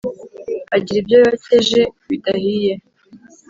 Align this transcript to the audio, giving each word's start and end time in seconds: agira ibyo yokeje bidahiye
agira 0.75 0.97
ibyo 1.01 1.17
yokeje 1.25 1.81
bidahiye 2.07 2.73